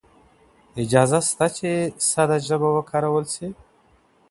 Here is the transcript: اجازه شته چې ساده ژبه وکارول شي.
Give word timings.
اجازه 0.81 1.19
شته 1.29 1.47
چې 1.57 1.69
ساده 2.11 2.37
ژبه 2.47 2.69
وکارول 2.73 3.25
شي. 3.35 3.47